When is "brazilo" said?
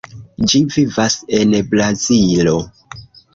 1.75-2.57